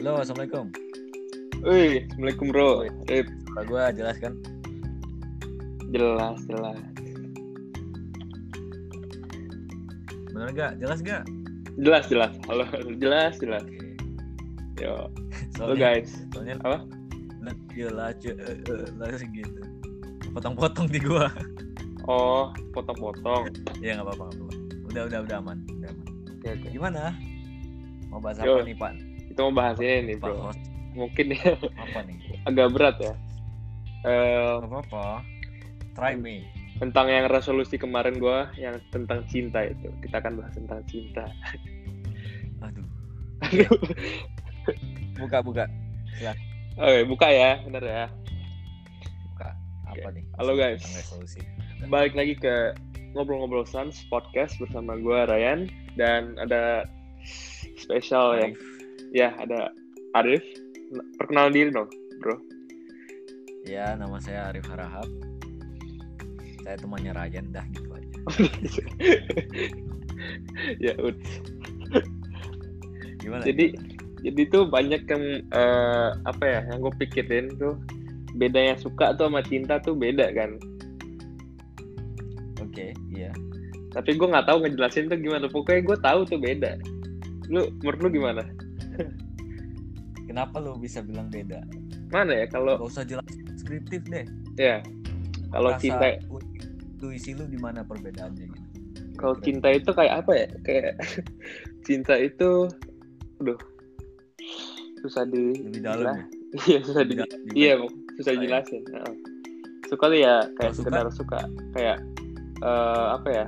[0.00, 0.72] Halo, assalamualaikum.
[1.60, 2.88] Wih, assalamualaikum bro.
[3.04, 4.32] Rip, Pak gue jelas kan?
[5.92, 6.80] jelas jelas.
[10.32, 10.72] Bener gak?
[10.80, 11.28] Jelas gak?
[11.76, 12.32] Jelas jelas.
[12.48, 12.64] Halo,
[12.96, 13.60] jelas jelas.
[13.60, 13.92] Oke.
[14.80, 15.12] Yo,
[15.52, 16.10] Soalnya, halo guys.
[16.32, 16.78] soalnya Apa?
[17.76, 19.60] Jelas, jelas gitu.
[20.32, 21.28] Potong-potong di gua.
[22.08, 23.52] Oh, potong-potong.
[23.84, 24.32] ya nggak apa-apa.
[24.88, 25.60] Udah, udah, udah aman.
[25.76, 26.06] Udah aman.
[26.40, 26.68] Oke oke.
[26.72, 27.12] Gimana?
[28.08, 28.56] Mau bahas Yo.
[28.56, 29.09] apa nih Pak?
[29.30, 30.50] Kita mau bahas ini bro.
[30.90, 32.18] Mungkin ya apa nih?
[32.50, 33.14] agak berat ya.
[34.02, 35.22] Eh, Gak apa-apa.
[35.94, 36.42] Try me.
[36.80, 39.92] tentang yang resolusi kemarin gua yang tentang cinta itu.
[40.00, 41.28] Kita akan bahas tentang cinta.
[42.64, 42.86] Aduh.
[43.44, 43.70] Aduh.
[45.20, 45.64] Buka, buka.
[46.80, 48.06] Oke, buka ya, bener ya.
[49.28, 49.52] Buka.
[49.92, 50.24] Apa nih?
[50.40, 50.80] Halo, guys.
[50.80, 51.44] Resolusi.
[51.92, 52.72] Balik lagi ke
[53.12, 55.68] ngobrol-ngobrol Sans podcast bersama gua Ryan
[56.00, 56.88] dan ada
[57.76, 58.48] spesial ya.
[58.48, 58.56] Arif.
[58.56, 58.79] Ya,
[59.18, 59.74] ada
[60.14, 60.42] Arif.
[61.18, 62.34] Perkenalan diri dong, bro.
[63.66, 65.06] Ya, nama saya Arif Harahap.
[66.66, 68.16] Saya temannya Ryan, dah gitu aja.
[70.84, 71.16] ya, ud.
[73.22, 73.42] Gimana?
[73.46, 73.76] Jadi,
[74.26, 77.78] jadi tuh banyak yang eh, apa ya, yang gue pikirin tuh
[78.34, 80.58] bedanya suka tuh sama cinta tuh beda kan.
[82.60, 83.30] Oke, iya.
[83.90, 85.46] Tapi gue nggak tahu ngejelasin tuh gimana.
[85.50, 86.78] Pokoknya gue tahu tuh beda.
[87.50, 88.42] Lu, menurut lu gimana?
[90.30, 91.58] Kenapa lu bisa bilang beda?
[92.14, 94.22] Mana ya kalau Gak usah jelas deskriptif deh.
[94.54, 94.78] ya
[95.50, 98.68] kalau Rasa cinta intuisi lu di mana perbedaannya gitu.
[99.18, 100.46] kalau cinta itu kayak apa ya?
[100.62, 100.94] Kayak
[101.86, 102.70] cinta itu,
[103.42, 103.58] aduh,
[105.02, 106.24] susah di lebih dalam ya.
[106.70, 107.14] Iya susah di
[107.58, 107.74] iya
[108.18, 108.62] susah suka ya?
[108.70, 109.14] Heeh.
[109.90, 110.82] Suka tuh ya kayak suka?
[110.86, 111.38] sekedar suka
[111.74, 111.98] kayak
[112.62, 113.46] eh, apa ya?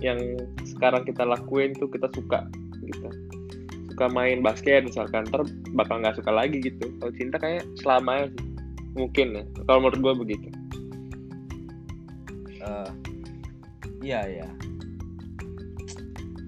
[0.00, 2.48] Yang sekarang kita lakuin tuh kita suka
[2.80, 3.08] gitu.
[4.00, 5.44] Suka main basket misalkan, ntar
[5.76, 6.88] bakal nggak suka lagi gitu.
[7.04, 8.48] Kalau cinta kayak selamanya sih.
[8.96, 9.44] Mungkin ya.
[9.68, 10.48] Kalau menurut gue begitu.
[12.64, 12.88] Eh,
[14.00, 14.48] iya.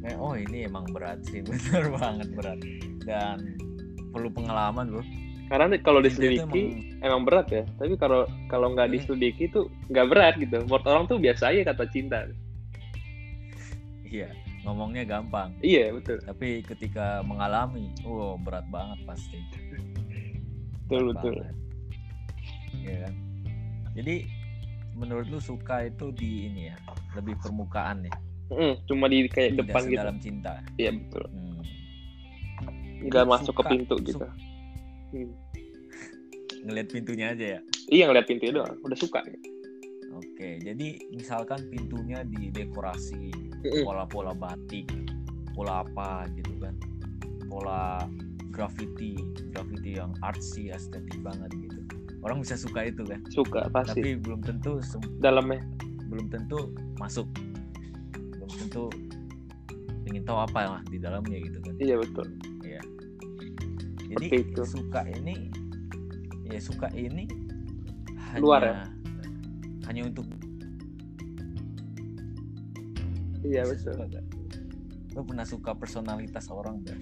[0.00, 2.56] Eh, oh ini emang berat sih, bener banget berat.
[3.04, 3.60] Dan
[4.16, 5.04] perlu pengalaman bro.
[5.52, 7.68] Karena kalau diselidiki emang- emang berat ya.
[7.76, 8.94] Tapi kalau kalau nggak Iya.
[8.96, 10.56] diselidiki tuh nggak berat gitu.
[10.64, 12.24] Menurut orang tuh biasa aja kata cinta.
[14.08, 14.28] iya
[14.62, 15.54] ngomongnya gampang.
[15.58, 16.18] Iya betul.
[16.20, 19.38] Tapi ketika mengalami, wow berat banget pasti.
[20.82, 21.34] Betul Berat betul.
[21.36, 21.56] banget.
[22.74, 23.14] Iya kan.
[23.92, 24.14] Jadi
[24.92, 26.76] menurut lu suka itu di ini ya,
[27.12, 28.14] lebih permukaan ya,
[28.48, 29.90] Mm, cuma di kayak tidak depan gitu.
[29.90, 30.52] sedalam cinta.
[30.76, 31.24] Iya betul.
[31.26, 31.60] Hmm.
[33.02, 34.18] Nggak Jadi masuk ke suka- pintu gitu.
[34.20, 34.36] su-
[35.12, 35.32] Hmm.
[36.64, 37.60] ngelihat pintunya aja ya.
[37.88, 39.20] Iya ngeliat pintu doang, udah suka.
[40.12, 43.51] Oke, jadi misalkan pintunya didekorasi Mm-mm.
[43.84, 44.90] Pola-pola batik,
[45.54, 46.74] pola apa gitu kan,
[47.46, 48.02] pola
[48.50, 49.16] graffiti,
[49.50, 51.80] graffiti yang artsy, estetik banget gitu.
[52.22, 53.98] Orang bisa suka itu kan, Suka pasti.
[53.98, 54.78] tapi belum tentu
[55.18, 55.58] Dalamnya.
[56.06, 57.24] belum tentu masuk,
[58.36, 58.86] belum tentu
[60.04, 61.74] ingin tahu apa lah di dalamnya gitu kan.
[61.80, 62.26] Iya betul.
[64.12, 64.62] Jadi Seperti itu.
[64.68, 65.34] suka ini,
[66.44, 67.24] ya suka ini
[68.28, 68.84] hanya Luar ya?
[69.88, 70.28] hanya untuk
[73.42, 73.98] Iya betul.
[75.12, 77.00] Lo pernah suka personalitas orang gak?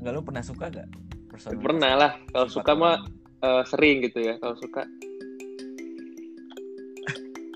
[0.00, 0.88] Enggak lo pernah suka gak?
[1.28, 2.12] Personalitas Pernah lah.
[2.32, 2.96] Kalau suka mah
[3.44, 4.34] eh, sering gitu ya.
[4.40, 4.82] Kalau suka.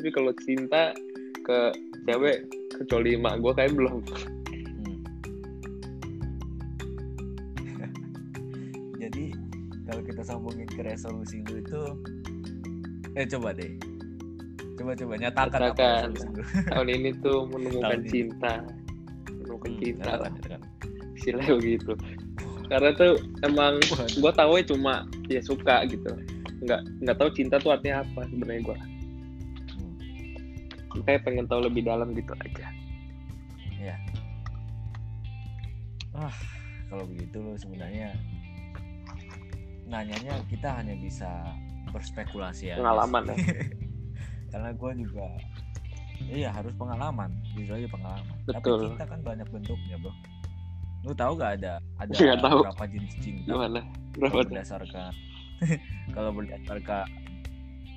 [0.00, 0.92] Tapi kalau cinta
[1.44, 1.58] ke
[2.04, 4.00] cewek kecuali emak gue kayak belum.
[4.56, 4.98] Hmm.
[9.02, 9.24] Jadi
[9.88, 11.80] kalau kita sambungin ke resolusi lu itu
[13.18, 13.89] Eh coba deh
[14.80, 16.08] Coba coba nyatakan apa Nyatakan.
[16.72, 18.08] Tahun ini tuh menemukan Tahun ini.
[18.08, 18.52] cinta.
[19.28, 20.16] Menemukan Hmm, cinta lah.
[20.16, 20.60] nyatakan, nyatakan.
[21.12, 21.92] Istilahnya begitu.
[22.64, 23.12] Karena tuh
[23.44, 23.72] emang
[24.16, 24.94] gue tahu cuma
[25.28, 26.08] ya suka gitu.
[26.64, 28.78] Nggak nggak tahu cinta tuh artinya apa sebenarnya gue.
[29.68, 29.92] Hmm.
[30.96, 32.72] Makanya pengen tahu lebih dalam gitu aja.
[36.10, 36.34] Wah,
[36.90, 38.12] kalau begitu lo sebenarnya
[39.86, 41.28] nanyanya kita hanya bisa
[41.92, 42.76] berspekulasi ya.
[42.76, 43.36] Pengalaman ya.
[44.50, 45.26] Karena gue juga
[46.20, 48.36] iya harus pengalaman, jujur aja pengalaman.
[48.44, 48.60] Betul.
[48.60, 50.12] Tapi cinta kan banyak bentuknya, Bro.
[51.00, 52.58] Lu tahu gak ada ada Nggak tahu.
[52.60, 53.46] berapa jenis cinta?
[53.48, 53.80] Gimana?
[54.12, 55.12] Berapa berdasarkan
[56.14, 57.06] kalau berdasarkan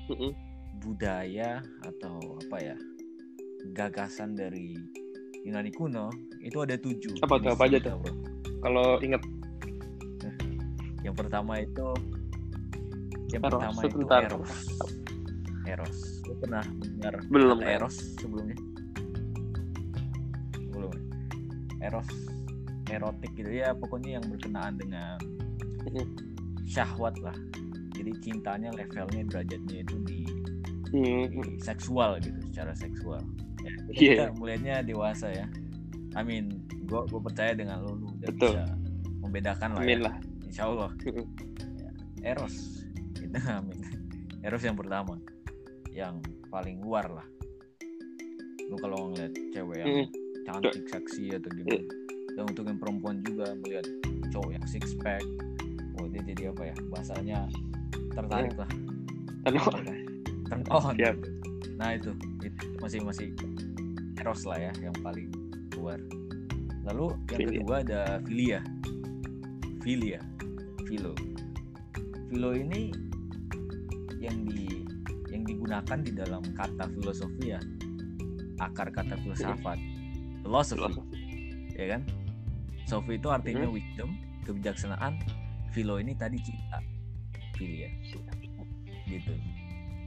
[0.08, 0.32] Mm-mm.
[0.78, 2.76] budaya atau apa ya
[3.72, 4.76] gagasan dari
[5.44, 6.08] Yunani kuno
[6.40, 7.52] itu ada tujuh Apa tuh?
[7.52, 7.96] Apa aja tuh?
[7.98, 8.12] bro.
[8.62, 9.20] Kalau inget
[11.04, 11.88] Yang pertama itu
[13.28, 14.50] yang Eros, pertama itu eros.
[15.64, 16.20] Eros.
[16.24, 17.74] Lu pernah dengar Belum, kata kan?
[17.74, 18.58] eros sebelumnya?
[20.70, 20.92] Belum.
[21.80, 21.88] ya?
[21.88, 22.08] Eros
[22.84, 25.16] erotik gitu ya pokoknya yang berkenaan dengan
[25.84, 26.04] Mhm.
[26.64, 27.34] syahwat lah
[27.90, 30.20] jadi cintanya levelnya derajatnya itu di,
[30.92, 33.24] Hmm, di seksual gitu secara seksual
[33.60, 34.14] ya, Iya.
[34.20, 35.46] kita melihatnya dewasa ya
[36.14, 38.52] I mean gue gue percaya dengan lu lu udah Betul.
[38.52, 38.62] bisa
[39.20, 40.14] membedakan lah amin ya lah.
[40.44, 41.24] insya Allah Mhm.
[41.80, 41.90] Ya,
[42.30, 42.54] eros
[43.16, 43.78] gitu amin
[44.40, 45.16] eros yang pertama
[45.94, 46.18] yang
[46.50, 47.26] paling luar lah.
[48.66, 50.06] Lu kalau ngeliat cewek yang Mhm.
[50.44, 51.80] cantik seksi atau gimana.
[52.34, 53.86] Dan untuk yang perempuan juga melihat
[54.28, 55.22] cowok yang six pack
[55.96, 56.76] oh dia jadi apa ya?
[56.90, 57.38] Bahasanya
[58.10, 58.70] tertarik lah.
[59.46, 59.62] Aduh,
[60.50, 61.16] turn on Siap.
[61.76, 62.10] nah itu.
[62.42, 63.28] Itu masih masih
[64.18, 65.30] eros lah ya yang paling
[65.78, 66.00] luar.
[66.84, 67.58] Lalu yang Filia.
[67.62, 68.60] kedua ada filia
[69.80, 70.20] filia
[70.84, 71.12] filo
[72.28, 72.92] filo ini
[74.16, 74.83] yang di
[75.44, 77.60] yang digunakan di dalam kata filosofi ya.
[78.64, 79.76] Akar kata filsafat.
[80.40, 81.04] Filosofi.
[81.76, 82.00] ya kan?
[82.88, 83.76] Sofi itu artinya Hmm.
[83.76, 84.10] wisdom
[84.48, 85.20] kebijaksanaan.
[85.76, 86.78] Philo ini tadi cinta
[87.58, 87.90] filia
[89.04, 89.34] gitu.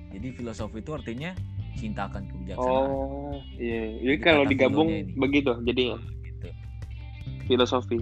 [0.10, 1.36] Jadi filosofi itu artinya
[1.78, 2.90] cinta akan kebijaksanaan.
[2.90, 3.94] Oh, iya.
[3.94, 4.90] Jadi Jadi kalau digabung
[5.20, 6.50] begitu jadinya gitu.
[7.46, 8.00] filosofi.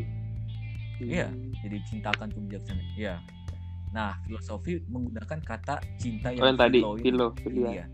[1.03, 1.27] Iya.
[1.59, 2.87] jadi cinta akan kebijaksanaan.
[2.95, 3.19] Iya
[3.95, 7.87] nah filosofi menggunakan kata cinta yang, Oh, yang tadi, philo, filia.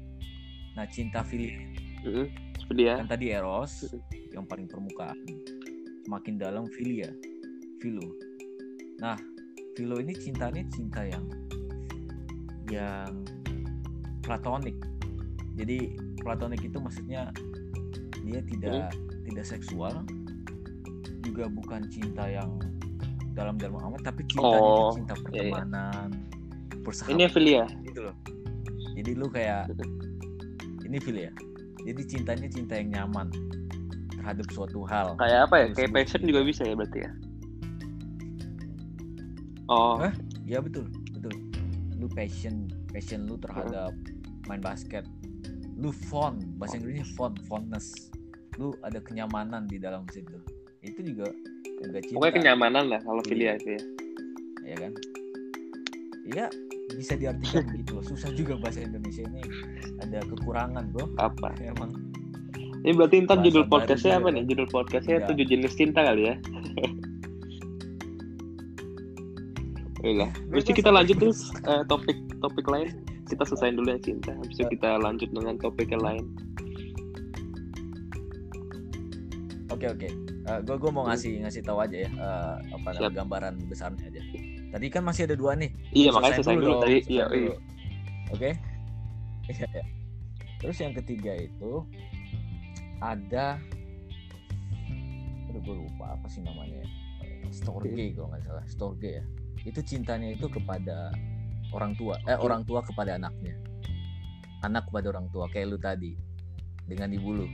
[0.74, 1.54] nah cinta filia
[2.02, 2.26] Heeh.
[2.66, 2.98] Filia.
[2.98, 3.86] kan tadi eros
[4.34, 5.14] yang paling permukaan
[6.02, 7.14] semakin dalam filia
[7.78, 8.02] filo
[8.98, 9.14] nah
[9.78, 11.26] filo ini cintanya cinta yang
[12.72, 13.12] yang
[14.26, 14.78] platonik
[15.54, 15.94] jadi
[16.24, 17.30] platonik itu maksudnya
[18.26, 18.90] dia tidak
[19.28, 20.02] tidak seksual
[21.22, 22.58] juga bukan cinta yang
[23.32, 25.24] dalam-dalam amat tapi cintanya Oh, itu cinta iya, iya.
[25.24, 26.10] pertemanan
[26.82, 27.64] persahabatan Ini filia.
[27.82, 28.16] gitu loh
[28.92, 29.72] jadi lu kayak
[30.84, 31.32] ini filia
[31.82, 33.32] jadi cintanya cinta yang nyaman
[34.14, 35.66] terhadap suatu hal Kayak apa ya?
[35.66, 36.30] Terus Kayak passion cinta.
[36.30, 37.12] juga bisa ya berarti ya?
[39.66, 40.14] Oh, Hah?
[40.44, 40.86] ya betul
[41.16, 41.32] betul
[41.96, 43.94] lu passion passion lu terhadap
[44.46, 45.08] main basket
[45.74, 48.12] lu fond bahasa Inggrisnya fond fondness
[48.60, 50.38] lu ada kenyamanan di dalam situ
[50.84, 51.32] itu juga
[51.82, 53.30] juga cinta pokoknya kenyamanan lah kalau Iya.
[53.30, 53.82] filia itu ya.
[54.62, 54.92] ya kan
[56.24, 56.46] iya
[56.92, 59.42] bisa diartikan begitu loh susah juga bahasa Indonesia ini
[60.00, 61.52] ada kekurangan bro Apa?
[61.62, 61.92] emang
[62.82, 64.42] Ini berarti ntar Bahasa judul podcastnya apa nih?
[64.50, 65.28] Judul podcastnya Iya.
[65.30, 66.36] tujuh jenis cinta kali ya?
[70.02, 72.90] Udah, habis itu Bebas, kita lanjut terus eh, topik topik lain.
[73.30, 74.34] Kita selesaiin dulu yang cinta.
[74.34, 76.26] Habis itu kita lanjut dengan topik yang lain.
[79.70, 80.10] Oke oke.
[80.60, 84.22] Gue gue mau ngasih ngasih tahu aja ya eh, apa namanya gambaran besarnya aja.
[84.72, 85.72] Tadi kan masih ada dua nih.
[85.96, 86.98] Iya, makanya selesai dulu dong, tadi.
[87.00, 87.40] selesai Iya, dulu.
[87.40, 87.56] iya.
[88.32, 88.50] Oke.
[89.48, 89.84] Iya, iya.
[90.62, 91.72] Terus yang ketiga itu
[93.02, 93.46] ada
[95.52, 96.80] aduh gue lupa apa sih namanya
[97.52, 99.24] Eh, storge kalau nggak salah storge ya
[99.68, 101.12] itu cintanya itu kepada
[101.76, 103.60] orang tua eh orang tua kepada anaknya
[104.64, 106.16] anak kepada orang tua kayak lu tadi
[106.88, 107.48] dengan ibu lu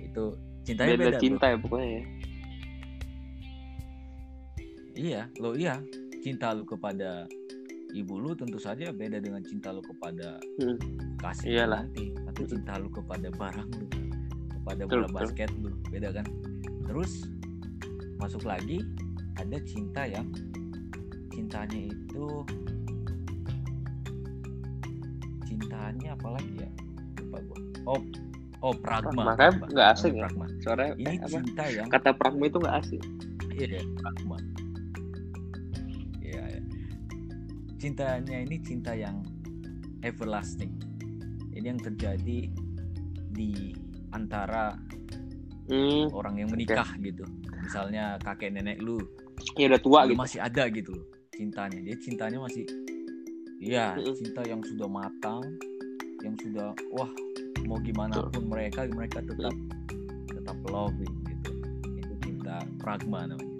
[0.00, 0.32] itu
[0.68, 1.22] cintanya Beda, beda, bro.
[1.24, 2.02] cinta ya pokoknya ya.
[4.98, 5.74] Iya, lo iya.
[6.18, 7.24] Cinta lu kepada
[7.94, 10.76] ibu lu tentu saja beda dengan cinta lu kepada Hmm.
[11.16, 11.86] kasih Iyalah.
[11.86, 12.50] nanti atau Hmm.
[12.52, 13.86] cinta lu kepada barang lu,
[14.50, 15.16] kepada Betul, bola betul.
[15.16, 16.26] basket lu, beda kan?
[16.84, 17.12] Terus
[18.18, 18.82] masuk lagi
[19.38, 20.26] ada cinta yang
[21.30, 22.26] cintanya itu
[25.46, 26.68] cintanya apa lagi ya?
[27.22, 27.58] Lupa gua.
[27.86, 28.00] Oh,
[28.62, 29.34] oh pragma.
[29.38, 29.66] Kan pragma.
[29.74, 30.22] nggak asing ya?
[30.26, 30.46] Pragma.
[30.62, 31.28] Soalnya Ini eh, apa?
[31.38, 33.02] cinta yang Kata pragma itu nggak asing.
[33.54, 34.36] Iya, iya, pragma.
[36.22, 36.60] Iya, iya.
[37.78, 39.22] Cintanya ini cinta yang
[40.02, 40.72] everlasting.
[41.54, 42.40] Ini yang terjadi
[43.34, 43.50] di
[44.14, 44.74] antara
[45.68, 47.28] Hmm, orang yang menikah gitu.
[47.60, 48.96] Misalnya kakek nenek lu,
[49.60, 50.20] ya udah tua lu gitu.
[50.24, 51.04] masih ada gitu loh
[51.38, 51.78] cintanya.
[51.78, 52.64] Dia cintanya masih
[53.62, 55.44] iya, cinta yang sudah matang,
[56.26, 57.10] yang sudah wah
[57.66, 59.54] mau gimana pun mereka mereka tetap
[60.28, 61.50] tetap loving gitu.
[61.98, 63.58] Itu cinta pragma namanya.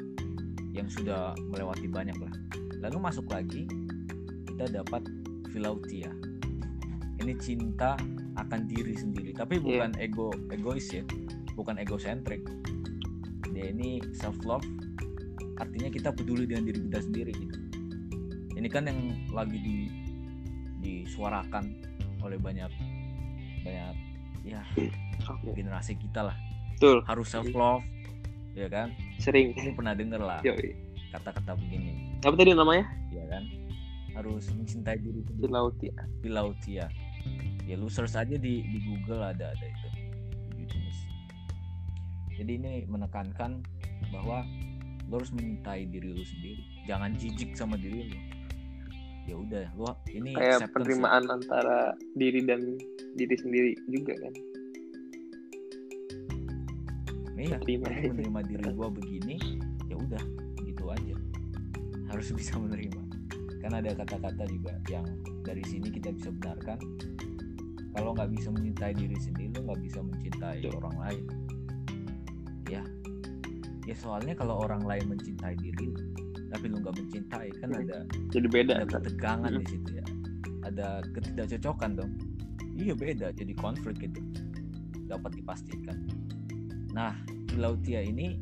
[0.77, 2.35] Yang sudah melewati banyak lah.
[2.79, 3.67] Lalu masuk lagi
[4.47, 5.03] kita dapat
[5.51, 6.11] philautia.
[7.19, 7.99] Ini cinta
[8.39, 11.03] akan diri sendiri, tapi bukan ego egois ya,
[11.59, 12.47] bukan egosentrik.
[13.51, 14.63] Dia ini self love,
[15.59, 17.59] artinya kita peduli dengan diri kita sendiri gitu.
[18.55, 19.77] Ini kan yang lagi di
[20.79, 21.75] disuarakan
[22.23, 22.71] oleh banyak
[23.63, 23.97] banyak
[24.47, 24.63] ya.
[25.29, 25.53] Oke.
[25.55, 26.37] generasi kita lah.
[26.79, 27.03] Betul.
[27.11, 27.83] harus self love
[28.55, 28.95] ya kan?
[29.19, 29.55] Sering.
[29.59, 30.41] ini pernah denger lah
[31.09, 32.21] kata-kata begini.
[32.21, 32.85] Apa tadi namanya?
[33.11, 33.43] ya kan?
[34.13, 35.49] Harus mencintai diri sendiri.
[35.49, 35.95] Filautia.
[36.21, 36.87] Philautia
[37.69, 37.75] ya.
[37.77, 39.89] Lu search aja di di Google ada ada itu.
[40.69, 40.99] Jenis
[42.39, 43.67] jadi ini menekankan
[44.15, 44.47] bahwa
[45.11, 46.63] lo harus mencintai diri lu sendiri.
[46.87, 48.19] Jangan jijik sama diri lu
[49.29, 52.81] ya udah lo ini kayak acceptance penerimaan antara diri dan
[53.13, 54.45] diri sendiri juga kan lah.
[57.37, 57.93] iya terima.
[57.93, 59.37] menerima diri gua begini
[59.93, 60.25] ya udah
[60.65, 61.15] gitu aja
[62.09, 63.03] harus bisa menerima
[63.61, 65.05] kan ada kata-kata juga yang
[65.45, 66.81] dari sini kita bisa benarkan
[67.93, 70.79] kalau nggak bisa mencintai diri sendiri lo nggak bisa mencintai Betul.
[70.81, 71.25] orang lain
[72.71, 72.83] ya
[73.85, 75.97] ya soalnya kalau orang lain mencintai diri lu,
[76.49, 79.01] tapi lu nggak mencintai kan ada jadi beda ada kan?
[79.05, 79.61] ketegangan Hmm.
[79.61, 80.07] di situ ya.
[80.65, 82.13] Ada ketidakcocokan dong.
[82.75, 84.21] Iya beda jadi konflik gitu.
[85.07, 85.97] Dapat dipastikan.
[86.93, 87.17] Nah
[87.57, 88.37] Lautia ini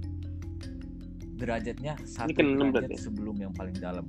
[1.36, 2.96] derajatnya satu keenam derajat berarti?
[2.98, 4.06] sebelum yang paling dalam.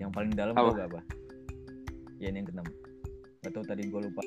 [0.00, 0.70] Yang paling dalam Apa?
[0.72, 1.00] gak apa?
[2.18, 2.66] Ya ini yang keenam.
[3.40, 4.22] Gak tau tadi gue lupa.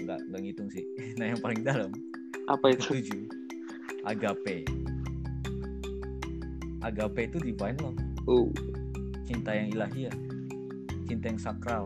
[0.00, 0.84] Nggak nggak ngitung sih.
[1.18, 1.90] Nah yang paling dalam.
[2.46, 3.00] Apa itu?
[3.00, 3.22] Ketujuh.
[4.00, 4.64] Agape
[6.82, 8.48] agape itu divine love oh.
[9.26, 10.14] Cinta yang ilahiyah
[11.10, 11.84] cinta yang sakral.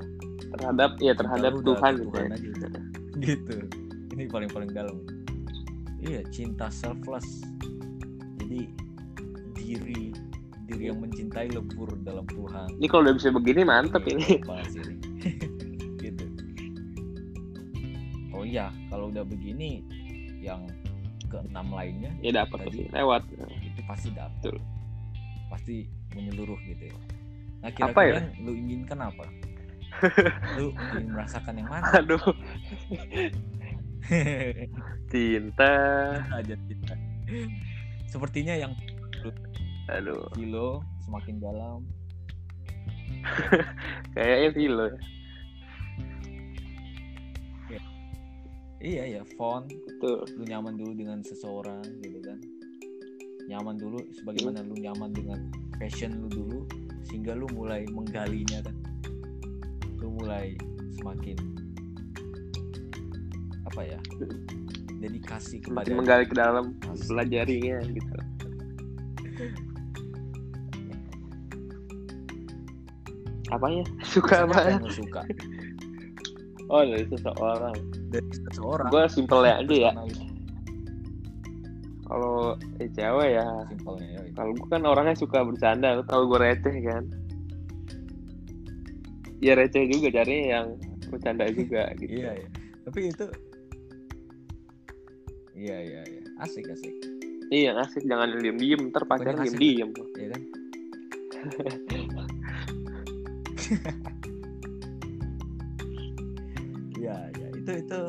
[0.52, 2.36] Terhadap ya terhadap Cinta Tuhan ke gitu Tuhan ya.
[2.36, 2.48] aja
[3.24, 3.56] gitu.
[4.12, 4.96] Ini paling paling dalam.
[6.04, 7.24] Iya cinta selfless.
[8.44, 8.68] Jadi
[9.56, 10.12] diri
[10.68, 12.76] diri yang mencintai lebur dalam Tuhan.
[12.76, 14.28] Ini kalau udah bisa begini mantep Iya, ini.
[16.04, 16.24] gitu.
[18.36, 19.80] Oh iya kalau udah begini
[20.44, 20.68] yang
[21.32, 23.22] keenam lainnya ya dapat pasti lewat.
[23.64, 24.60] itu pasti Betul.
[25.54, 25.87] Pasti
[26.18, 26.96] menyeluruh gitu ya.
[27.62, 28.14] Nah Apa kira-kira ya?
[28.18, 29.25] yang lu inginkan apa?
[30.58, 31.87] Lu ingin merasakan yang mana?
[32.02, 32.18] Aduh.
[35.14, 35.73] Cinta
[36.34, 36.94] aja kita
[38.11, 38.75] sepertinya yang
[39.88, 40.26] aduh.
[40.34, 41.80] Kilo semakin dalam.
[44.18, 44.87] Kayaknya sih lo
[48.84, 49.70] iya ya font.
[50.02, 52.37] Tuh lu nyaman dulu dengan seseorang gitu kan
[53.48, 55.38] nyaman dulu sebagaimana lu nyaman dengan
[55.76, 56.60] passion lu dulu
[57.04, 58.76] sehingga lu mulai menggalinya kan.
[60.00, 60.56] Lu mulai
[60.96, 61.36] semakin
[63.64, 63.98] apa ya
[65.02, 68.14] dedikasi kepada semakin menggali ke dalam pelajarinya gitu.
[73.52, 75.22] Apanya suka Misalnya apa apa yang lu suka.
[76.72, 77.76] Oh dari seseorang.
[78.08, 78.88] Dari seseorang.
[78.88, 79.92] Gue simpelnya aja ya.
[82.04, 83.49] Kalau eh, cewek ya.
[83.73, 87.04] Simpelnya ya kalau gue kan orangnya suka bercanda lu tau gue receh kan?
[89.40, 90.66] Ya receh juga carinya yang
[91.08, 92.25] bercanda juga gitu.
[92.25, 92.49] Iya ya
[92.84, 93.26] tapi itu
[95.56, 96.20] iya iya iya.
[96.44, 96.92] Asik asik.
[97.49, 98.04] Iya asik.
[98.04, 100.42] Jangan diem diem ntar pacaran Pokoknya diem diem ya kan?
[107.04, 108.00] Ya ya itu itu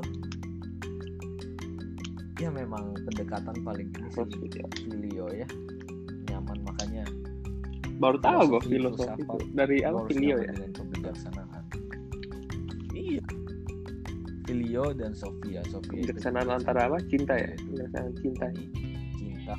[2.35, 4.27] ya memang pendekatan paling ini sih
[4.83, 5.47] filio ya.
[6.27, 6.57] nyaman.
[6.67, 7.03] Makanya
[7.95, 9.37] baru tahu gue Filosofi, itu.
[9.55, 10.51] Dari apa filio ya.
[10.51, 11.63] dengan kebijaksanaan.
[12.91, 13.23] Iya.
[14.45, 15.63] Filio dan sofia.
[15.71, 16.99] Sofia kebijaksanaan antara apa?
[17.07, 17.55] Cinta ya?
[17.55, 18.45] Kebijaksanaan cinta.
[19.15, 19.55] Cinta.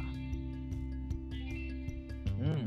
[2.36, 2.66] Hmm.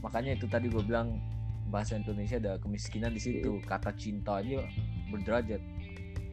[0.00, 1.20] Makanya itu tadi gue bilang
[1.68, 3.60] bahasa Indonesia ada kemiskinan di situ.
[3.60, 3.68] Iya.
[3.68, 4.64] kata cinta aja
[5.12, 5.60] berderajat.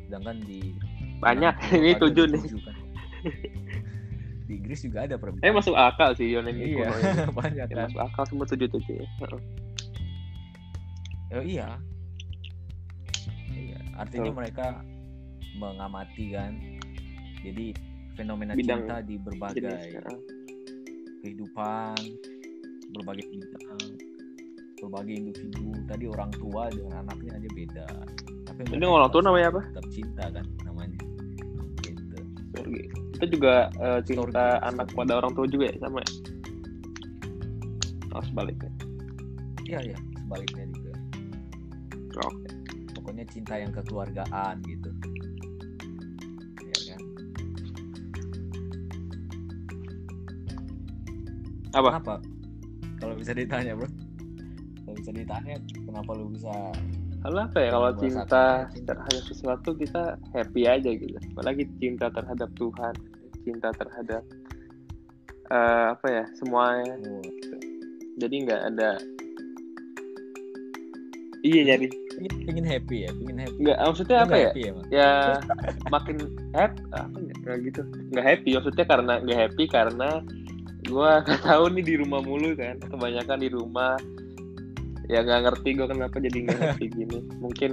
[0.07, 0.71] Sedangkan di
[1.17, 1.53] banyak.
[1.53, 2.41] Nah, ini tujuh nih.
[2.41, 2.75] tujuh kan.
[4.45, 6.85] di Inggris juga ada eh perbedaan masuk akal sih Yonen iya
[7.41, 7.89] banyak Ya, kan.
[7.89, 9.07] masuk akal semua tujuh tujuh ya.
[11.31, 11.67] Oh, iya.
[13.49, 14.37] Iya artinya Betul.
[14.37, 14.65] mereka
[15.55, 16.53] mengamati kan.
[17.41, 17.73] Jadi
[18.13, 20.21] fenomena Bidang cinta di berbagai jenis
[21.19, 21.97] kehidupan
[22.93, 23.81] berbagai bidang
[24.77, 25.73] berbagai individu.
[25.89, 27.87] Tadi orang tua dengan anaknya aja beda.
[28.45, 29.61] Tapi Ini orang tua namanya apa?
[29.73, 30.45] tetap cinta kan.
[30.61, 30.74] Namanya.
[33.15, 36.11] Itu juga eh, cinta anak pada orang tua juga ya sama ya?
[38.15, 38.71] Oh sebaliknya.
[39.65, 39.97] Iya iya.
[40.19, 40.93] Sebaliknya juga.
[42.25, 42.55] Oke
[43.05, 44.89] pokoknya cinta yang kekeluargaan gitu.
[46.65, 47.01] Ya kan?
[51.77, 51.89] Apa?
[51.93, 52.15] Kenapa?
[52.97, 53.85] Kalau bisa ditanya bro.
[54.81, 55.55] Kalau bisa ditanya
[55.85, 56.49] kenapa lu bisa
[57.25, 58.45] Kalau apa ya kalau cinta
[58.85, 61.17] terhadap sesuatu kita happy aja gitu.
[61.33, 62.93] Apalagi cinta terhadap Tuhan
[63.45, 64.21] cinta terhadap
[65.49, 66.97] eh, apa ya semuanya.
[67.01, 67.25] Oh,
[68.21, 68.89] jadi nggak ada
[71.45, 71.85] iya jadi
[72.17, 73.57] pengen, pengen happy ya pengen happy.
[73.61, 74.49] Nggak maksudnya apa ya?
[74.49, 75.11] happy ya ya
[75.93, 76.17] makin
[76.57, 77.81] happy apa ya nggak gitu.
[78.13, 80.09] Nggak happy maksudnya karena nggak happy karena
[80.89, 82.81] gua nggak tahu nih di rumah mulu kan.
[82.81, 83.93] Kebanyakan di rumah
[85.11, 87.19] ya nggak ngerti gue kenapa jadi nggak ngerti gini.
[87.41, 87.71] Mungkin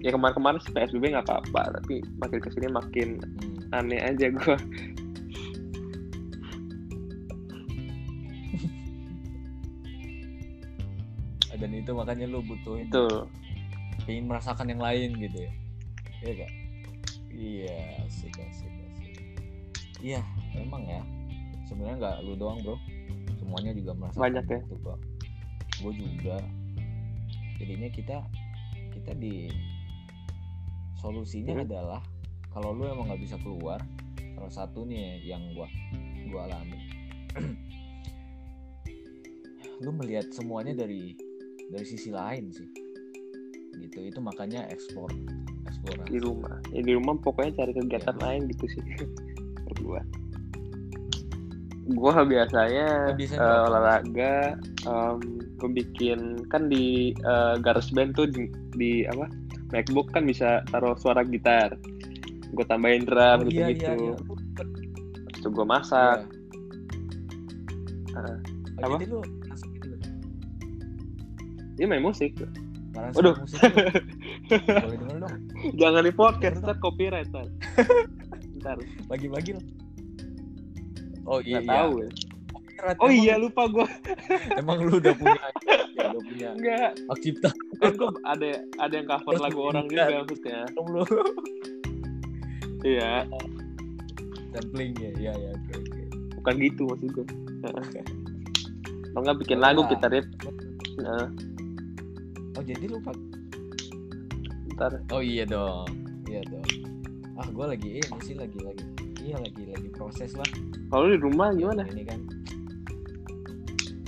[0.00, 3.76] ya kemarin-kemarin sih psbb nggak apa-apa tapi makin ke sini makin hmm.
[3.76, 4.56] aneh aja gue
[11.60, 13.04] dan itu makanya lu butuh itu
[14.08, 15.52] ingin merasakan yang lain gitu ya.
[16.24, 16.52] Iya gak
[17.36, 19.20] iya asik asik asik.
[20.00, 20.24] Iya
[20.56, 21.04] memang ya.
[21.68, 22.80] Sebenarnya nggak lu doang bro.
[23.36, 24.60] Semuanya juga merasakan banyak ya.
[24.72, 25.09] Gitu
[25.80, 26.36] gue juga.
[27.56, 28.16] Jadinya kita
[28.90, 29.48] kita di
[30.96, 31.64] solusinya Hmm.
[31.64, 32.00] adalah
[32.50, 33.80] kalau lu emang nggak bisa keluar
[34.34, 35.68] salah satu nih yang gua
[36.28, 36.80] gua alami.
[39.80, 41.16] Lu melihat semuanya dari
[41.70, 42.68] dari sisi lain sih.
[43.80, 45.08] Gitu itu makanya ekspor
[45.64, 46.10] eksplorasi.
[46.10, 46.56] Di rumah.
[46.72, 48.22] Ya di rumah pokoknya cari kegiatan Iya.
[48.24, 48.82] lain gitu sih.
[49.68, 50.00] Berdua.
[51.90, 53.66] Gua biasanya biasanya eh, apa?
[53.66, 54.34] olahraga
[55.60, 59.28] gue bikin kan di eh, GarageBand tuh di, di apa
[59.70, 61.76] MacBook kan bisa taruh suara gitar
[62.50, 64.16] gue tambahin drum Oh, gitu iya, gitu iya, iya.
[65.28, 66.18] Terus tuh gue masak
[68.10, 68.18] Iya.
[68.18, 68.36] Ah.
[68.80, 68.96] Oh, Apa?
[68.96, 69.86] jadi lu langsung gitu
[71.76, 72.34] dia main musik
[72.90, 73.34] Karena Waduh.
[73.38, 73.70] musik lu.
[74.82, 75.36] boleh denger dong
[75.78, 77.46] jangan di podcast ntar copyright ntar
[78.58, 78.76] ntar
[79.06, 79.64] bagi-bagi lah
[81.24, 82.08] oh iya nggak iya tahu ya.
[82.80, 83.86] Oh emang- iya lupa gue
[84.60, 85.40] emang lu udah punya?
[85.96, 86.48] Ya, udah punya.
[86.56, 86.90] Enggak.
[86.96, 87.50] Hak cipta.
[87.80, 88.48] Kan gue ada
[88.80, 90.60] ada yang cover lagu orang juga maksudnya.
[90.76, 91.02] Lu.
[92.80, 93.28] Iya.
[94.50, 96.00] Sampling ya iya ya oke oke.
[96.40, 97.26] Bukan gitu maksud gue
[99.10, 100.26] kalau nggak bikin lagu kita rip.
[101.02, 101.26] Nah,
[102.56, 103.16] oh jadi lu pak
[104.78, 105.84] ntar oh iya dong.
[106.24, 106.64] Iya dong.
[107.36, 108.84] Ah gue lagi ini sih lagi lagi.
[109.20, 110.48] Iya lagi lagi proses lah.
[110.88, 111.84] Kalau di rumah gimana?
[111.84, 112.20] Ini kan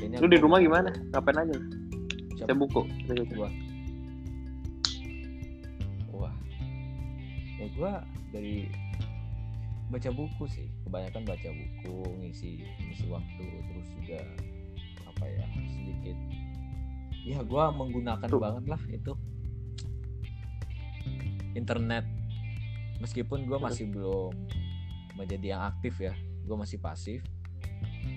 [0.02, 0.90] Kayaknya lu di rumah gimana?
[1.14, 1.54] ngapain aja?
[2.34, 2.50] Siapa?
[2.50, 2.80] saya buku
[3.38, 3.48] gua.
[6.10, 6.34] Wah
[7.62, 7.92] ya gua
[8.34, 8.66] dari
[9.94, 10.66] baca buku sih.
[10.82, 14.18] Kebanyakan baca buku ngisi ngisi waktu terus juga
[15.06, 16.18] apa ya sedikit.
[17.22, 18.42] Ya gua menggunakan Tuh.
[18.42, 19.14] banget lah itu.
[21.54, 22.10] Internet.
[22.98, 23.70] Meskipun gua Hmm.
[23.70, 24.34] masih belum
[25.14, 26.10] menjadi yang aktif ya.
[26.42, 27.22] Gua masih pasif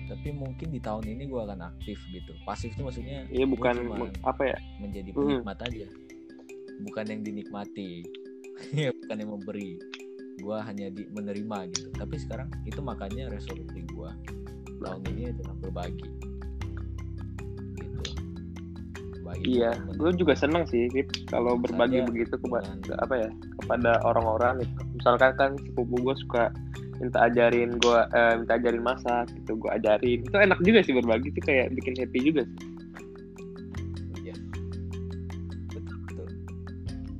[0.06, 2.32] tapi mungkin di tahun ini gua akan aktif gitu.
[2.42, 3.74] Pasif itu maksudnya iya bukan
[4.22, 4.56] apa ya?
[4.78, 5.42] menjadi Hmm.
[5.42, 5.86] penikmat aja.
[6.82, 7.90] Bukan yang dinikmati.
[8.72, 9.76] Ya, bukan yang memberi.
[10.40, 11.88] Gua hanya di menerima gitu.
[11.92, 14.16] Tapi sekarang itu makanya resolusi gua.
[14.80, 16.08] Tahun ini adalah berbagi.
[17.76, 18.00] Gitu.
[19.12, 23.28] Berbagi iya gue juga seneng sih Rip, kalau berbagi begitu kepada dengan- apa ya
[23.60, 24.80] kepada orang-orang gitu.
[24.96, 26.48] Misalkan kan sepupu gue suka
[26.98, 31.28] minta ajarin gue eh, minta ajarin masak gitu gue ajarin itu enak juga sih berbagi
[31.28, 32.58] itu kayak bikin happy juga sih
[34.22, 34.34] Iya.
[35.68, 36.28] betul betul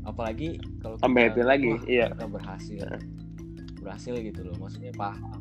[0.03, 2.07] apalagi kalau Tambah kita- happy lagi, wah, iya.
[2.11, 3.03] kita berhasil Nah.
[3.79, 5.41] berhasil gitu loh maksudnya paham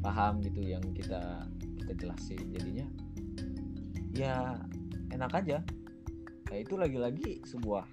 [0.00, 1.44] paham gitu yang kita
[1.78, 2.86] kita jelasin jadinya
[4.10, 4.58] ya
[5.10, 5.58] enak aja
[6.46, 7.86] nah itu lagi-lagi sebuah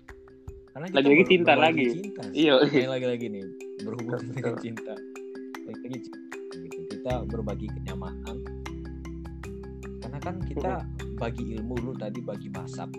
[0.70, 1.86] karena Lagi-lagi cinta lagi.
[1.92, 2.22] cinta.
[2.30, 2.54] Iya,
[2.88, 3.46] lagi-lagi nih
[3.82, 4.94] berhubungan dengan cinta
[5.68, 8.38] cinta gitu kita berbagi kenyamanan.
[10.00, 10.74] Karena kan kita
[11.20, 12.92] bagi ilmu lu tadi bagi masak.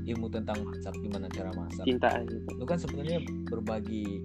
[0.00, 1.84] Ilmu tentang masak gimana cara masak.
[1.86, 2.48] Cinta gitu.
[2.58, 4.24] Lu kan sebenarnya berbagi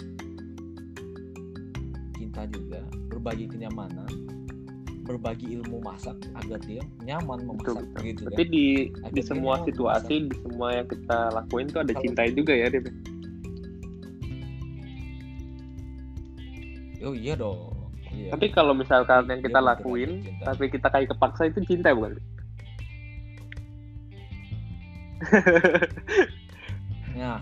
[2.17, 2.82] cinta juga.
[3.12, 4.10] Berbagi kenyamanan
[5.06, 8.50] berbagi ilmu masak agar dia nyaman betul memasak betul gitu tapi kan?
[8.50, 8.65] di di
[9.06, 12.89] Akhirnya semua situasi di semua yang kita lakuin tuh ada Kalau- cinta juga ya Rip?
[17.06, 17.74] Oh iya dong
[18.15, 18.30] iya.
[18.32, 20.56] tapi kalau misalkan yang kita lakuin cinta.
[20.56, 22.15] tapi kita kayak kepaksa itu cinta bukan
[27.19, 27.39] nah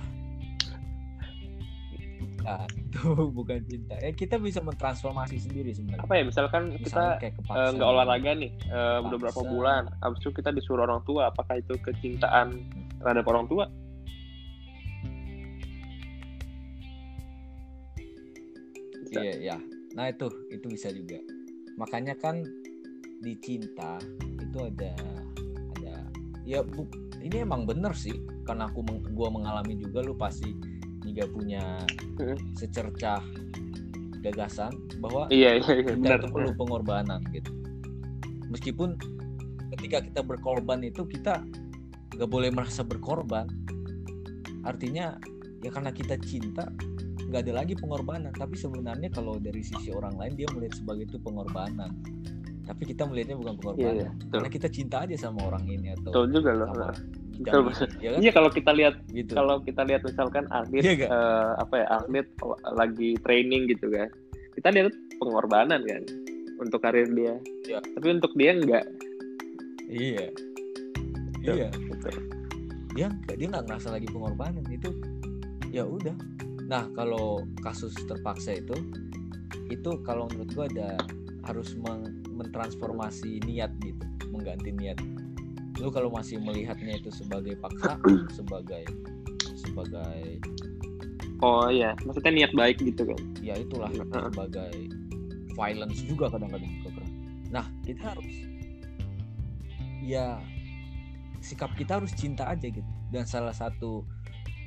[2.43, 2.99] Nah, itu
[3.39, 8.36] bukan cinta ya kita bisa mentransformasi sendiri sebenarnya apa ya misalkan kita eh, nggak olahraga
[8.36, 12.59] nih eh, udah berapa bulan habis itu kita disuruh orang tua apakah itu kecintaan
[12.99, 13.65] terhadap orang tua.
[19.13, 19.57] Iya, ya.
[19.93, 21.21] Nah itu, itu bisa juga.
[21.77, 22.41] Makanya kan
[23.23, 24.93] di cinta itu ada
[25.79, 25.95] ada
[26.43, 26.84] ya bu,
[27.23, 30.51] ini emang bener sih karena aku meng, gua mengalami juga lu pasti
[31.01, 31.63] juga punya
[32.13, 32.38] Mm.
[32.53, 33.25] secercah
[34.21, 34.69] gagasan
[35.01, 37.49] bahwa iya iya iya kita benar itu perlu pengorbanan gitu.
[38.53, 38.93] Meskipun
[39.73, 41.41] ketika kita berkorban itu kita
[42.13, 43.49] nggak boleh merasa berkorban.
[44.62, 45.17] Artinya
[45.65, 46.69] ya karena kita cinta
[47.33, 48.29] nggak ada lagi pengorbanan.
[48.31, 51.89] Tapi sebenarnya kalau dari sisi orang lain dia melihat sebagai itu pengorbanan.
[52.63, 53.95] Tapi kita melihatnya bukan iya pengorbanan.
[53.97, 56.87] iya betul Karena kita cinta aja sama orang ini atau betul juga loh sama
[57.33, 57.87] Betul, bidang betul.
[57.89, 58.19] ini, ya kan?
[58.21, 59.31] iya kalau kita lihat Gitu.
[59.33, 61.09] kalau kita lihat misalkan atlet Iya nggak?
[61.11, 62.27] eh, apa ya atlet
[62.71, 64.07] lagi training gitu kan
[64.53, 66.01] kita lihat pengorbanan kan
[66.55, 67.33] untuk karir dia
[67.65, 67.81] Iya.
[67.89, 68.85] tapi untuk dia enggak
[69.83, 70.25] Iya.
[71.35, 71.51] Betul.
[71.51, 71.67] Iya.
[71.67, 72.09] gitu.
[72.93, 74.87] dia dia nggak ngerasa lagi pengorbanan itu
[75.67, 76.15] ya udah
[76.67, 78.76] nah kalau kasus terpaksa itu
[79.67, 80.89] itu kalau menurut gua ada
[81.43, 84.97] harus meng, mentransformasi niat gitu mengganti niat
[85.82, 87.99] lu kalau masih melihatnya itu sebagai paksa
[88.38, 88.86] sebagai
[89.60, 90.39] sebagai
[91.43, 94.23] oh iya maksudnya niat baik gitu kan ya itulah Heeh.
[94.32, 94.73] sebagai
[95.54, 96.73] violence juga kadang-kadang.
[97.54, 98.34] Nah kita harus
[100.04, 100.41] ya
[101.39, 102.91] sikap kita harus cinta aja gitu.
[103.13, 104.04] Dan salah satu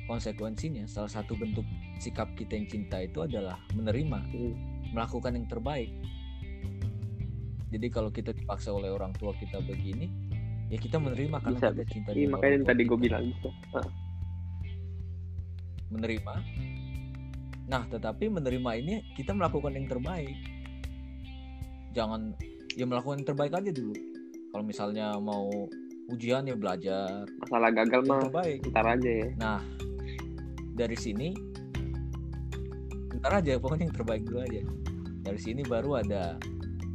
[0.07, 4.53] konsekuensinya, salah satu bentuk sikap kita yang cinta itu adalah menerima, Hmm.
[4.93, 5.91] melakukan yang terbaik.
[7.67, 10.07] Jadi kalau kita dipaksa oleh orang tua kita begini,
[10.67, 13.91] ya kita menerima karena Bisa, kita cinta iya makanya yang tadi gue bilang gitu Heeh.
[15.89, 16.35] menerima.
[17.67, 20.35] Nah, tetapi menerima ini kita melakukan yang terbaik.
[21.91, 22.31] Jangan
[22.75, 23.95] ya melakukan yang terbaik aja dulu.
[24.51, 25.47] Kalau misalnya mau
[26.07, 28.59] ujian ya belajar masalah gagal mah terbaik.
[28.71, 29.59] ntar aja ya Nah,
[30.71, 31.35] dari sini
[33.27, 34.63] ntar aja pokoknya yang terbaik dulu aja.
[35.27, 36.39] Dari sini baru ada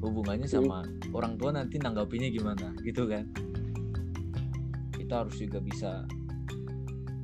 [0.00, 0.80] hubungannya sama
[1.12, 3.28] orang tua nanti nanggapinya gimana gitu kan.
[4.96, 6.08] Kita harus juga bisa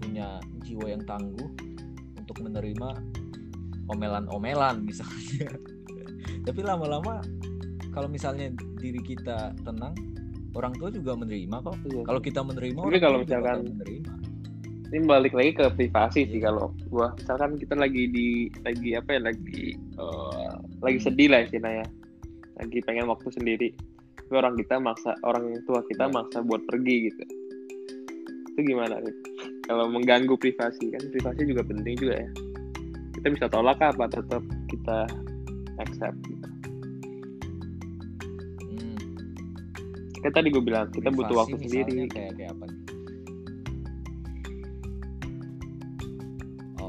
[0.04, 1.48] punya jiwa yang tangguh
[2.20, 3.00] untuk menerima
[3.88, 5.56] omelan-omelan misalnya.
[6.46, 7.24] Tapi lama-lama
[7.96, 9.96] kalau misalnya diri kita tenang,
[10.52, 11.80] orang tua juga menerima kok.
[11.88, 12.04] Iya.
[12.04, 14.27] Kalau kita menerima, Tapi kalau misalkan- menerima.
[14.88, 16.48] Ini balik lagi ke privasi sih Iya.
[16.48, 18.28] kalau gua misalkan kita lagi di
[18.64, 21.84] lagi apa ya lagi eh, lagi sedih lah istilahnya
[22.58, 23.68] lagi pengen waktu sendiri
[24.16, 26.14] tapi orang kita maksa orang tua kita Iya.
[26.16, 27.22] maksa buat pergi gitu
[28.56, 29.16] itu gimana Rit?
[29.68, 32.30] kalau mengganggu privasi kan privasi juga penting juga ya
[33.20, 34.98] kita bisa tolak apa tetap kita
[35.78, 36.46] accept gitu.
[38.62, 38.98] Hmm,
[40.22, 42.64] kan tadi gue bilang kita butuh privasi waktu misalnya sendiri Kayak kayak apa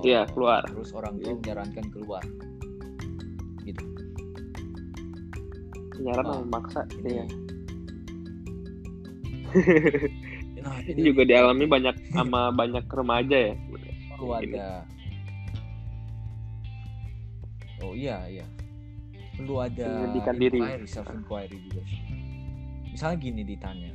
[0.02, 0.62] Iya, keluar.
[0.66, 1.36] Terus orang tua Iya.
[1.38, 2.24] menyarankan keluar.
[3.62, 3.84] Gitu.
[6.00, 7.10] nyaran Nah, memaksa Ini.
[7.12, 7.26] iya.
[10.60, 13.56] Nah, ini juga dialami banyak sama banyak remaja ya
[14.20, 14.84] ada
[17.80, 18.46] oh iya iya
[19.40, 20.60] perlu ada Pendidikan diri.
[20.84, 21.82] self inquiry juga
[22.92, 23.92] misalnya gini ditanya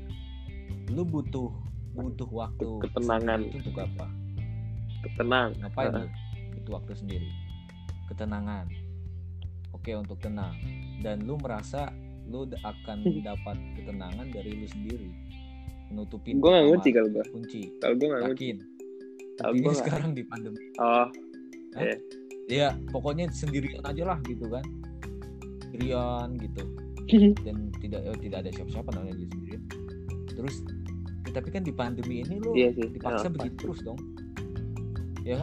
[0.89, 1.53] lu butuh
[1.93, 3.45] butuh waktu Ketenangan.
[3.45, 4.07] itu untuk apa
[5.17, 6.09] tenang ngapain lu
[6.61, 7.29] butuh waktu sendiri.
[8.13, 8.67] Ketenangan.
[9.77, 10.55] Oke untuk tenang.
[11.01, 11.93] Dan lu merasa
[12.25, 15.11] lu akan dapat ketenangan dari lu sendiri.
[15.93, 17.61] Menutupi gue nggak ngunci kalau gue kunci.
[17.81, 18.57] Kalau gue nggak ngunci yakin?
[19.35, 20.61] Kalau sekarang di pandemi.
[20.81, 21.09] Oh.
[22.49, 24.65] Ya pokoknya sendirian aja lah gitu kan.
[25.69, 26.63] Sendirian gitu.
[27.45, 29.63] Dan tidak eh, tidak ada siapa-siapa namanya sendirian
[30.35, 30.61] terus
[31.25, 32.91] ya, tapi kan di pandemi ini lu iya sih.
[32.91, 33.99] dipaksa Oh, begitu terus dong
[35.25, 35.41] ya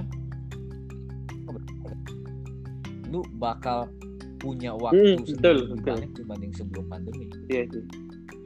[3.12, 3.92] lu bakal
[4.40, 5.86] punya waktu Hmm, betul, lebih betul.
[5.94, 7.28] banyak dibanding sebelum pandemi.
[7.52, 7.84] Iya sih.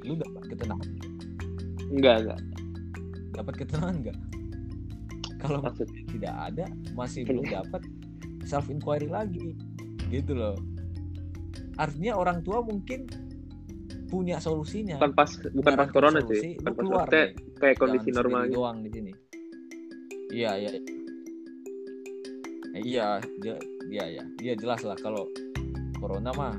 [0.04, 0.90] Lu dapat ketenangan
[1.94, 2.40] enggak enggak.
[3.38, 4.18] Dapat ketenangan nggak?
[5.40, 6.66] Kalau maksud tidak ada
[6.98, 7.82] masih belum dapat
[8.44, 9.54] self inquiry lagi.
[10.10, 10.58] Gitu loh.
[11.78, 13.06] Artinya orang tua mungkin
[14.10, 14.98] punya solusinya.
[15.00, 17.08] Bukan pas bukan pas corona solusi, sih bukan pas keluar
[17.62, 19.12] kayak kondisi Jangan normal doang di sini.
[20.34, 20.95] Iya iya
[22.76, 23.56] Eh, iya dia
[23.88, 25.32] iya ya dia jelas lah kalau
[25.96, 26.54] corona mah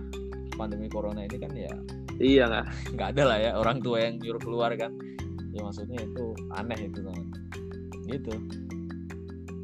[0.57, 1.69] pandemi corona ini kan ya
[2.17, 2.67] iya nggak?
[2.97, 4.97] nggak ada lah ya orang tua yang nyuruh keluar kan.
[5.53, 7.29] Ya maksudnya itu aneh itu teman
[8.09, 8.33] gitu.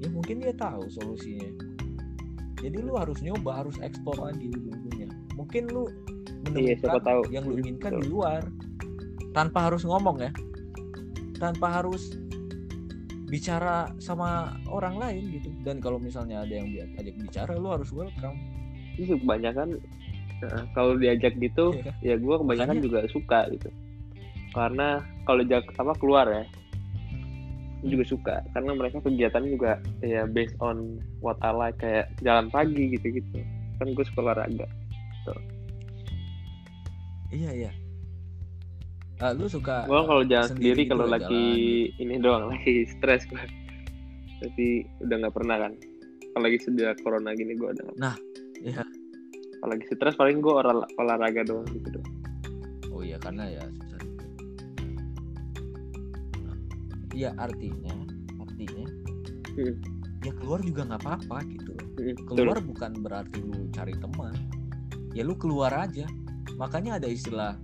[0.04, 1.48] Ya mungkin dia tahu solusinya.
[2.60, 5.88] Jadi lu harus nyoba harus eksplor lagi ujung-ujungnya mungkin lu
[6.52, 7.22] Iya, menemukan tahu.
[7.30, 8.02] yang lu inginkan betul.
[8.02, 8.42] di luar
[9.32, 10.30] tanpa harus ngomong ya.
[11.40, 12.18] Tanpa harus
[13.32, 15.48] bicara sama orang lain gitu.
[15.64, 18.36] Dan kalau misalnya ada yang diajak bicara lu harus welcome.
[19.00, 19.80] Itu kebanyakan
[20.44, 21.82] nah, kalau diajak gitu Iya.
[21.88, 21.94] kan?
[22.04, 23.68] ya gue kebanyakan Makanya- juga suka gitu.
[24.52, 26.44] Karena kalau jak apa keluar ya
[27.80, 28.34] gua juga suka.
[28.52, 33.40] Karena mereka kegiatannya juga ya based on what I like kayak jalan pagi gitu gitu
[33.82, 34.66] kan gue suka olahraga
[37.34, 37.72] iya iya
[39.22, 41.46] Ah, lu suka gue kalau jalan sendiri sendiri, gitu kalau lah, lagi
[41.96, 43.38] ini doang lagi stres gue
[44.40, 44.66] tapi
[45.00, 45.72] udah nggak pernah kan
[46.28, 48.18] kalau lagi sejak corona gini gue udah nggak-
[48.60, 48.82] Iya.
[49.56, 52.10] kalau lagi stres paling gue olah- olahraga doang gitu doang
[52.90, 54.00] Oh iya karena ya susah.
[57.10, 57.94] Iya artinya
[58.38, 58.84] artinya
[59.52, 59.74] Hmm.
[60.20, 61.86] ya keluar juga nggak apa-apa gitu loh.
[61.94, 62.34] Mm, betul.
[62.34, 64.34] Keluar bukan berarti lu cari teman.
[65.10, 66.04] Ya lu keluar aja.
[66.54, 67.56] Makanya ada istilah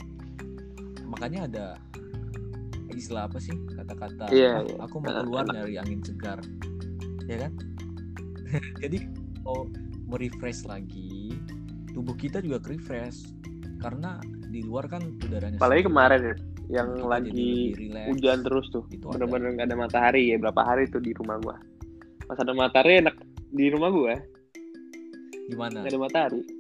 [1.19, 1.67] makanya ada
[2.95, 3.51] istilah apa sih?
[3.75, 4.77] Kata-kata Iya, "Ah, iya.
[4.87, 6.39] aku mau keluar dari angin segar.
[7.27, 7.53] Ya kan?
[8.87, 9.03] Jadi
[9.43, 9.67] mau
[10.07, 11.35] merefresh lagi
[11.91, 13.35] tubuh kita juga refresh
[13.83, 16.35] karena di luar kan udaranya apalagi sejuk, kemarin ya
[16.69, 17.51] yang kita lagi
[18.07, 18.87] hujan terus tuh.
[18.87, 21.59] Bener-bener nggak ada matahari ya berapa hari tuh di rumah gua.
[22.31, 23.19] Pas ada matahari enak
[23.51, 24.15] di rumah gua.
[25.51, 25.83] Gimana?
[25.83, 26.58] Nggak ada matahari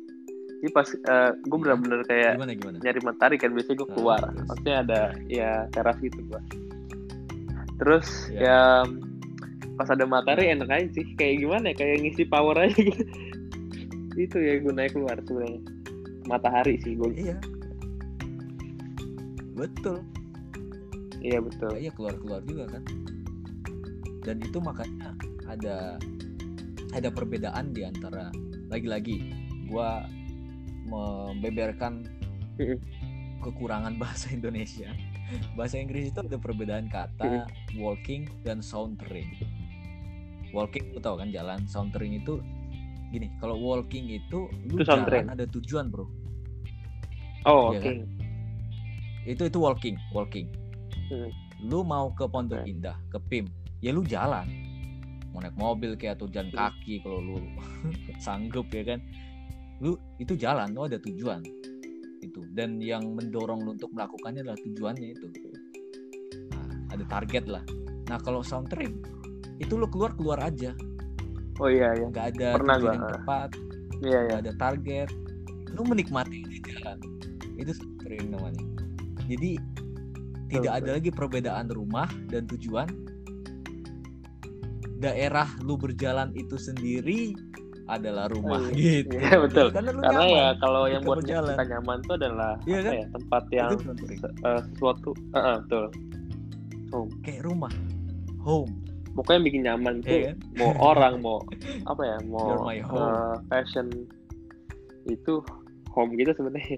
[0.58, 1.62] jadi pas eh, gua Iya.
[1.62, 2.76] bener-bener kayak gimana gimana?
[2.82, 4.20] nyari matahari kan biasanya gua Ah, keluar.
[4.20, 4.46] terus?
[4.48, 5.52] maksudnya ada ya.
[5.70, 6.40] teras gitu gua.
[7.78, 8.40] Terus Iya.
[8.42, 8.60] ya
[9.78, 11.06] pas ada matahari enak aja sih.
[11.14, 11.74] Kayak gimana ya?
[11.76, 13.04] Kayak ngisi power aja gitu
[14.26, 15.62] itu ya gue naik keluar sebenarnya.
[16.26, 17.38] Matahari sih gue iya.
[19.54, 20.02] Betul.
[21.18, 21.72] Iya betul.
[21.74, 22.82] Iya keluar keluar juga kan?
[24.22, 25.14] Dan itu makanya
[25.46, 25.98] ada
[26.92, 28.30] ada perbedaan di antara
[28.68, 29.22] lagi-lagi
[29.66, 30.04] gua
[30.88, 32.08] membeberkan
[33.40, 34.90] kekurangan bahasa Indonesia.
[35.52, 37.44] Bahasa Inggris itu ada perbedaan kata
[37.76, 39.28] walking dan sauntering.
[40.56, 41.60] Walking lu tahu kan jalan?
[41.68, 42.40] Sauntering itu
[43.08, 45.28] gini kalau walking itu lu Itu sauntering.
[45.28, 46.08] jalan ada tujuan bro.
[47.44, 47.84] Oh Iya oke.
[47.84, 47.98] Kan?
[49.28, 50.48] itu itu walking walking.
[51.08, 51.28] Hmm.
[51.58, 52.70] lu mau ke Pondok Oke.
[52.70, 53.44] Indah ke PIM
[53.80, 54.48] ya lu jalan.
[55.32, 57.36] Mau naik mobil kayak atau jalan kaki kalau lu
[58.24, 59.04] sanggup ya kan
[59.78, 61.42] lu itu jalan lu ada tujuan.
[62.18, 65.26] Itu dan yang mendorong lu untuk melakukannya adalah tujuannya itu.
[66.50, 67.62] Nah, ada target lah.
[68.10, 68.90] Nah kalau soundtrack
[69.62, 70.74] itu lu keluar keluar aja.
[71.62, 72.06] Oh iya iya.
[72.10, 72.94] Nggak ada Pernah tujuan gua.
[72.94, 73.50] yang tepat
[74.02, 74.34] iya iya.
[74.42, 75.08] ada target.
[75.74, 76.98] Lu menikmati ini jalan.
[77.58, 78.62] Itu soundtrack namanya.
[79.28, 79.60] Jadi
[80.48, 82.88] tidak ada lagi perbedaan rumah dan tujuan.
[84.98, 87.36] Daerah lu berjalan itu sendiri
[87.88, 89.16] adalah rumah Oh, gitu.
[89.16, 89.72] iya, betul.
[89.72, 91.52] karena lu karena nyaman ya kalau yang buat berjalan.
[91.52, 92.92] kita nyaman tuh adalah Iya apa kan?
[92.94, 95.84] ya tempat yang itu eh, sesuatu eh, eh, betul.
[96.88, 97.10] Home.
[97.20, 97.72] Kayak rumah.
[98.40, 98.72] Home.
[99.10, 100.08] Pokoknya yang bikin nyaman tuh.
[100.10, 100.36] ya kan?
[100.54, 101.38] Mau orang mau
[101.90, 103.00] apa ya mau You're my home.
[103.02, 103.86] eh, fashion
[105.04, 105.34] itu
[105.88, 106.76] home kita sebenarnya.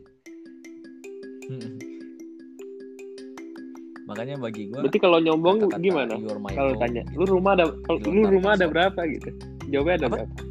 [4.07, 6.15] Makanya bagi gua berarti kalau nyombong kata-kata gimana?
[6.19, 7.15] You're my kalau tanya gitu.
[7.17, 7.65] lu rumah ada
[8.03, 9.01] lu rumah ada berapa?
[9.07, 9.29] gitu.
[9.71, 10.15] Jawabnya ada Apa?
[10.19, 10.50] berapa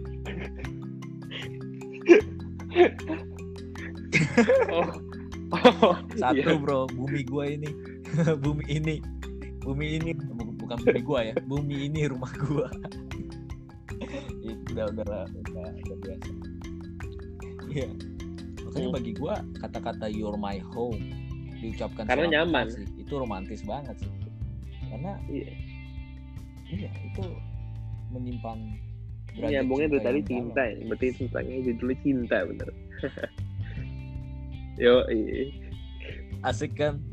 [4.69, 4.89] oh.
[5.49, 6.61] Oh satu iya.
[6.61, 6.85] bro.
[6.89, 7.69] Bumi gua ini.
[8.43, 8.95] Bumi ini.
[9.61, 10.11] Bumi ini.
[10.13, 11.35] Bu- bukan bumi gua ya.
[11.41, 12.69] Bumi ini rumah gua.
[14.45, 16.29] Itu udah udah udah, udah biasa.
[17.69, 17.89] Iya.
[18.65, 18.95] Makanya Hmm.
[18.95, 21.01] bagi gua kata-kata you're my home
[21.59, 22.69] diucapkan Karena nyaman.
[22.71, 24.11] sih itu romantis banget sih.
[24.87, 25.51] Karena Iya.
[26.69, 27.25] iya itu
[28.09, 28.77] menyimpan
[29.35, 30.75] Ini derajat nyambungnya dari tadi cinta ya.
[30.87, 32.69] Berarti tentangnya judulnya cinta bener.
[34.83, 35.51] Yo, iya.
[36.47, 37.03] asik kan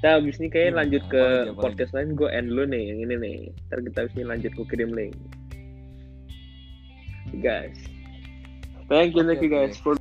[0.00, 0.80] Kita abis ini kayaknya Gimana?
[0.80, 1.60] lanjut ke Apalagi, apalagi?
[1.60, 2.08] podcast lain.
[2.16, 3.36] Gue end dulu nih yang ini nih.
[3.68, 5.14] Ntar kita abis ini lanjut gue kirim link.
[7.44, 7.76] Guys.
[8.88, 9.99] Thank you, Oke, thank you guys for